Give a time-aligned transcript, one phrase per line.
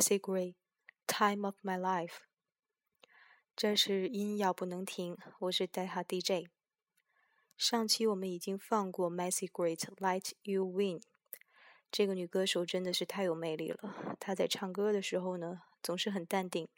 [0.00, 0.54] Macy Gray，
[1.06, 2.06] 《Time of My Life》。
[3.54, 6.48] 这是音要不能停，我是代哈 DJ。
[7.58, 11.00] 上期我们已经放过 Macy Gray，《Let You Win》。
[11.92, 14.16] 这个女歌手真的是太有魅力了。
[14.18, 16.70] 她在唱歌的时候呢，总是很淡定，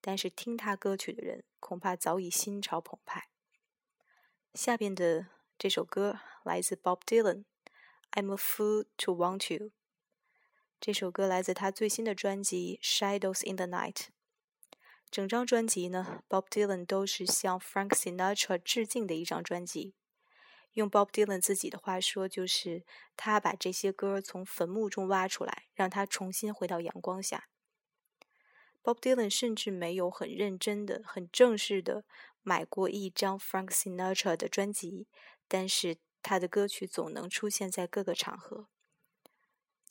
[0.00, 3.28] 但是听她歌曲的人恐怕早已心潮澎湃。
[4.52, 7.44] 下边的这首歌来自 Bob Dylan，
[8.10, 9.68] 《I'm a Fool to Want You》。
[10.84, 13.94] 这首歌来自他最新的专辑《Shadows in the Night》。
[15.10, 19.94] 整张专辑呢，Bob Dylan 都是向 Frank Sinatra 致敬的一张专辑。
[20.74, 22.84] 用 Bob Dylan 自己的话说，就是
[23.16, 27.48] 他把这些歌从坟墓中挖出来，让他重新回到阳光下。
[28.82, 32.04] Bob Dylan 甚至没有很认真的、很正式的
[32.42, 35.06] 买过一张 Frank Sinatra 的专辑，
[35.48, 38.68] 但是他的歌曲总能出现在各个场合。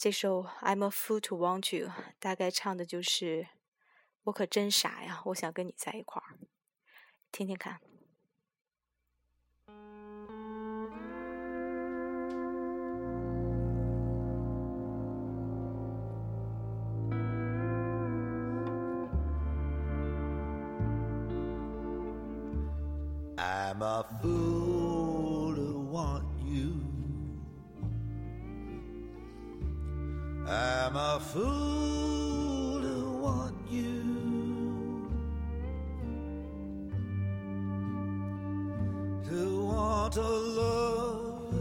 [0.03, 1.89] 这首 i'm a fool to want you
[2.19, 3.47] 大概唱的就是
[4.23, 6.35] 我可真傻呀我想跟你在一块儿
[7.31, 7.79] 听听看
[23.37, 26.75] i'm a fool to want you
[30.47, 35.09] I'm a fool to want you.
[39.29, 41.55] To want a love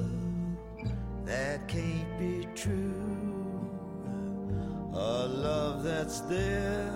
[1.25, 3.71] that can't be true.
[4.95, 6.93] A love that's there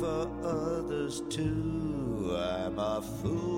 [0.00, 2.34] for others too.
[2.38, 3.53] I'm a fool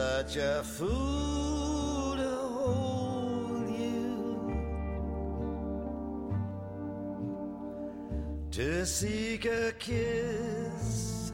[0.00, 4.14] Such a fool to hold you.
[8.52, 11.32] To seek a kiss,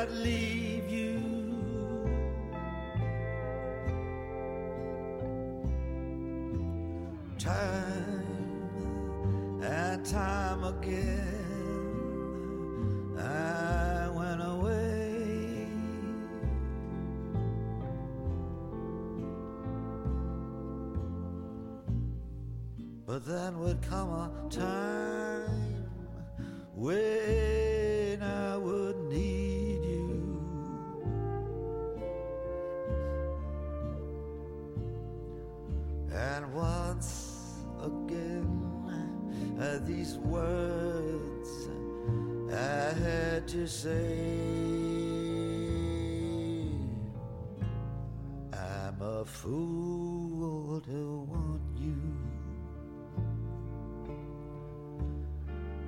[0.00, 1.20] I'd leave you.
[7.38, 8.24] Time
[9.62, 11.29] and time again,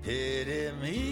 [0.05, 1.12] Pity me,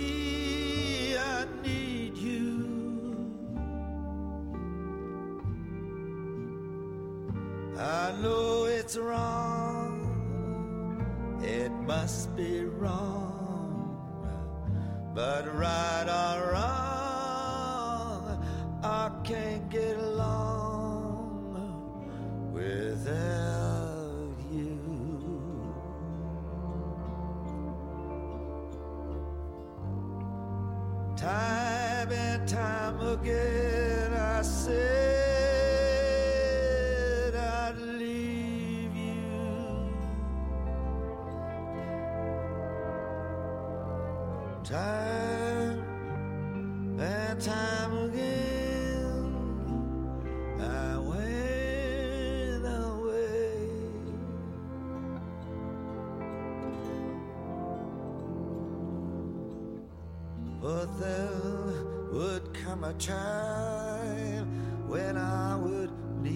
[60.70, 61.72] But there
[62.12, 64.46] would come a time
[64.86, 65.90] when I would
[66.22, 66.30] need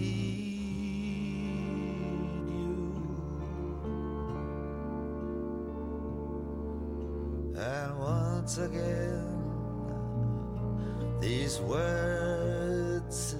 [2.45, 2.75] you.
[7.55, 9.23] And once again,
[11.21, 13.37] these words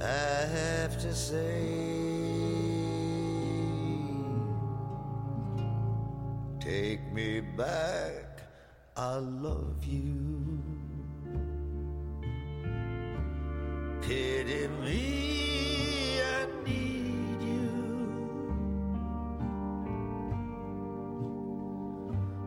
[0.00, 1.90] I have to say.
[6.60, 8.29] Take me back,
[9.02, 10.60] I love you.
[14.02, 17.70] Pity me, I need you.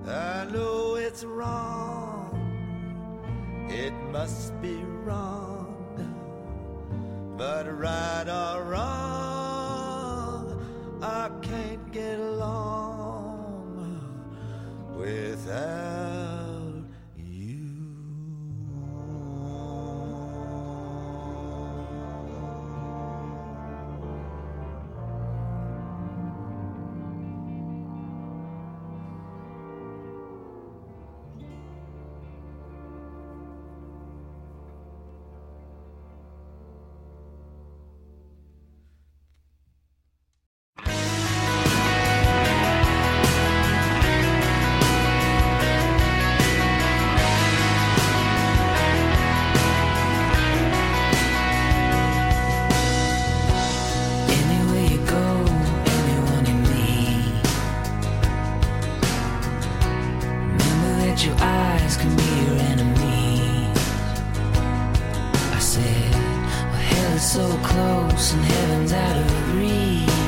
[0.08, 2.30] I know it's wrong,
[3.68, 5.76] it must be wrong,
[7.36, 8.43] but right or
[67.34, 70.23] so close and heaven's out of reach.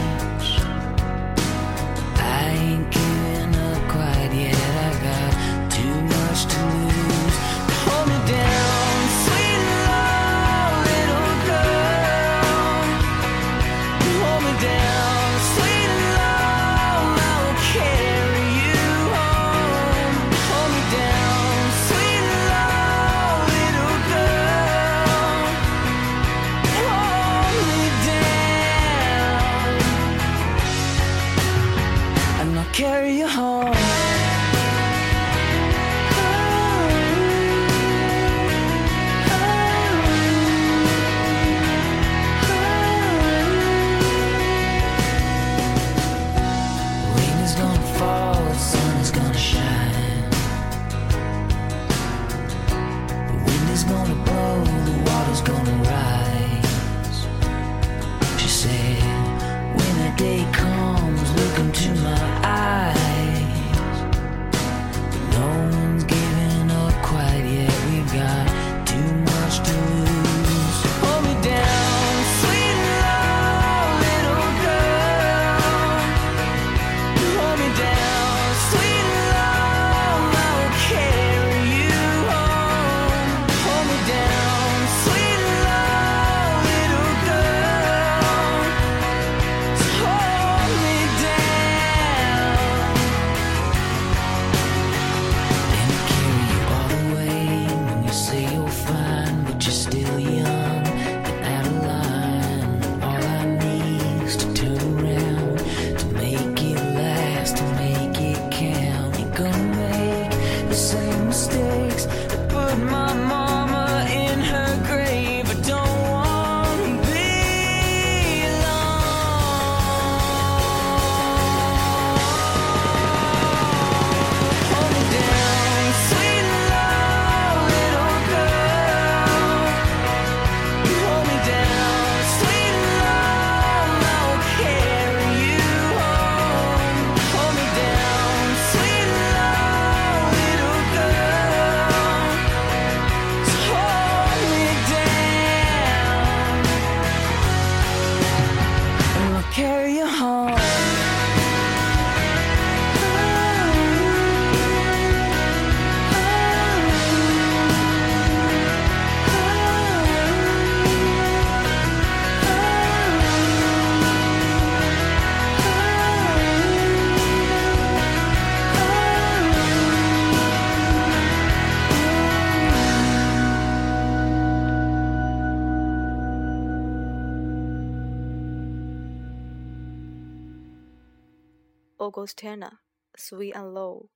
[182.06, 182.82] Augustana
[183.16, 184.10] Sweet and Low。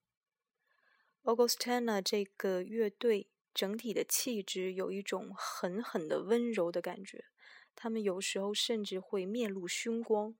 [1.23, 7.25] Augustana 这个乐队整体的气质有一种狠狠的温柔的感觉，
[7.75, 10.35] 他们有时候甚至会面露凶光，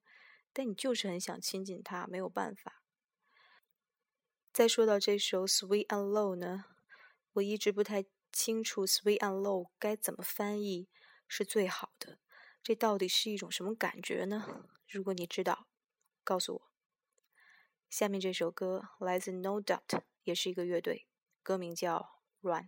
[0.54, 2.84] 但你就是很想亲近他，没有办法。
[4.54, 6.66] 再说到这首 Sweet and Low 呢，
[7.34, 10.88] 我一直不太清楚 Sweet and Low 该怎么翻译
[11.28, 12.20] 是最好的，
[12.62, 14.70] 这到底是一种什么感觉呢？
[14.88, 15.68] 如果你知道，
[16.24, 16.69] 告诉我。
[17.90, 21.08] 下面这首歌来自 No Doubt，也是一个乐队，
[21.42, 21.98] 歌名叫
[22.48, 22.64] 《Run》。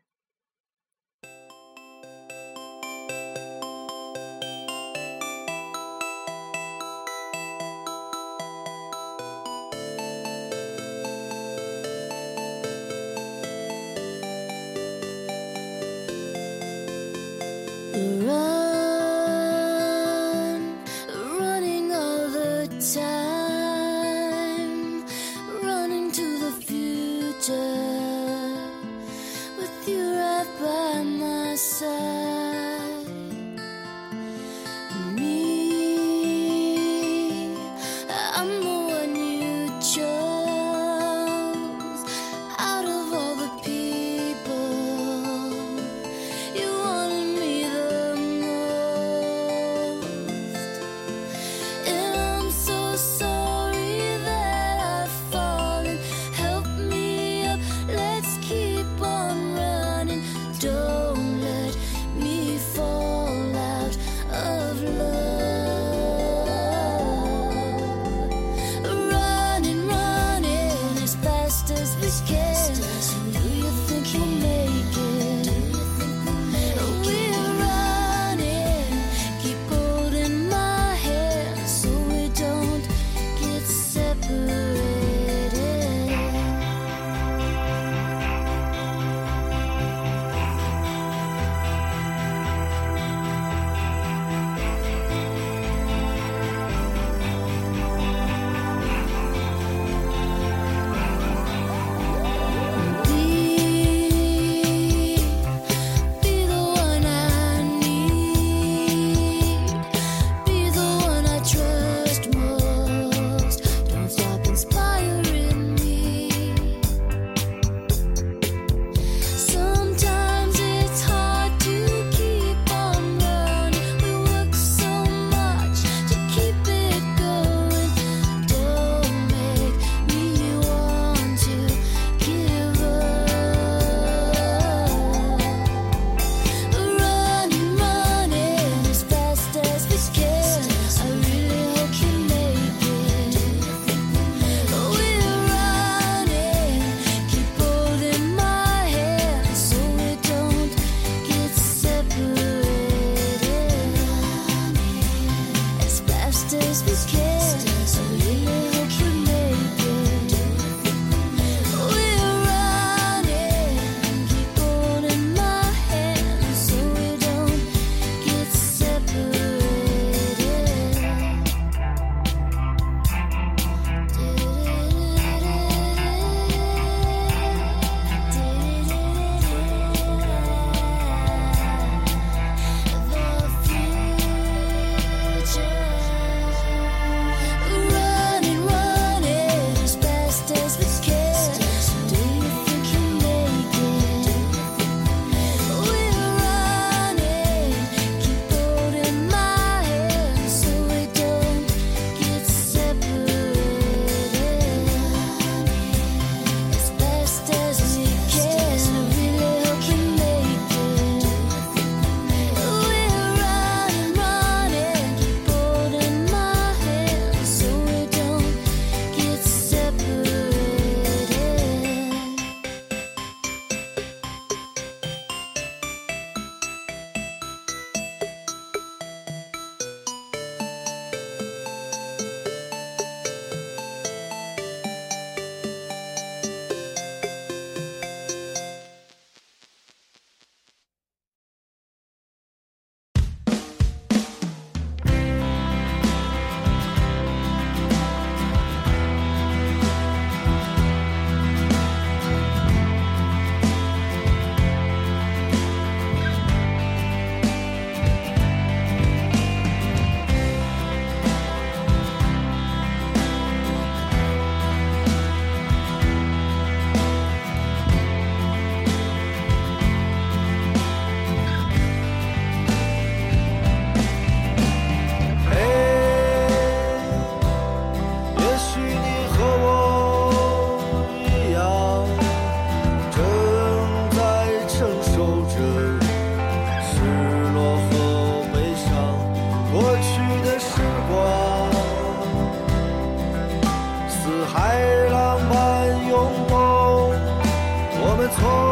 [298.31, 298.70] 错。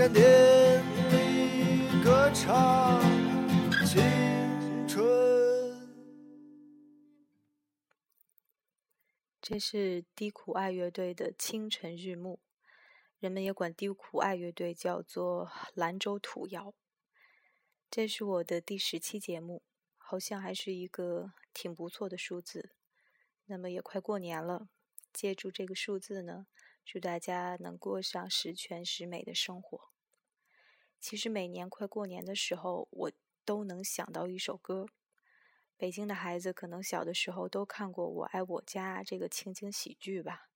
[0.00, 0.82] 在山巅
[1.12, 2.98] 里歌唱
[3.86, 4.98] 青春。
[9.42, 12.36] 这是低苦爱乐队的《清晨日暮》，
[13.18, 16.72] 人们也管低苦爱乐队叫做兰州土谣。
[17.90, 19.62] 这是我的第十期节目，
[19.98, 22.70] 好像还是一个挺不错的数字。
[23.44, 24.70] 那么也快过年了，
[25.12, 26.46] 借助这个数字呢，
[26.86, 29.89] 祝大家能过上十全十美的生活。
[31.00, 33.12] 其实每年快过年的时候，我
[33.44, 34.86] 都能想到一首歌。
[35.76, 40.50] 北京的孩子可能小的时候都看过《我爱我家》这个情景喜剧吧，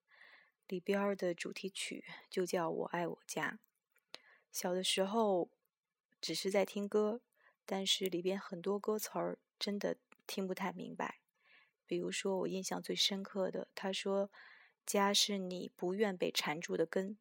[0.69, 3.59] 里边的主题曲就叫《我爱我家》。
[4.53, 5.51] 小的时候
[6.21, 7.23] 只是在听歌，
[7.65, 11.21] 但是里边很多歌词儿真的听不太明白。
[11.87, 14.31] 比如说，我印象最深刻的，他说
[14.85, 17.17] ：“家是你不愿被缠住的根。”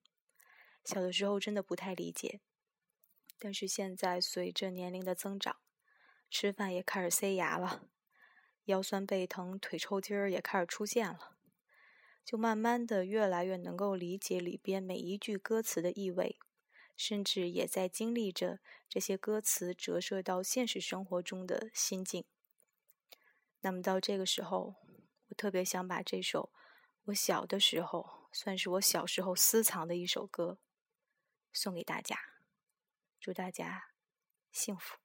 [0.83, 2.41] 小的时候真的不太理解，
[3.43, 5.58] 但是现在随着年龄的增长，
[6.29, 7.89] 吃饭也开始塞牙了，
[8.63, 11.36] 腰酸背疼、腿抽筋儿也开始出现了，
[12.23, 16.39] 就慢慢的越来越能够理解里边每一句歌词的意味，
[16.95, 22.23] 甚至也在经历着这些歌词折射到现实生活中的心境。
[23.60, 24.75] 那么到这个时候，
[25.27, 26.53] 我特别想把这首
[27.08, 30.60] 我小的时候，算是我小时候私藏的一首歌，
[31.51, 32.17] 送给大家，
[33.23, 33.81] 祝大家
[34.51, 35.02] 幸福。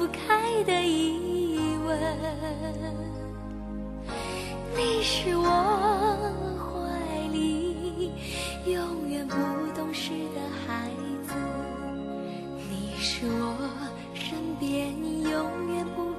[0.00, 1.94] 不开的疑问，
[4.74, 5.44] 你是我
[6.56, 8.10] 怀里
[8.64, 9.36] 永远不
[9.76, 10.88] 懂事的孩
[11.22, 11.34] 子，
[12.70, 13.54] 你是我
[14.14, 14.88] 身边
[15.22, 16.09] 永远不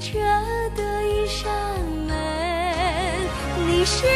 [0.00, 0.18] 着
[0.74, 1.52] 的一扇
[2.08, 2.16] 门，
[3.66, 4.06] 你是